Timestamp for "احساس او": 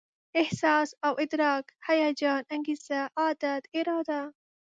0.41-1.13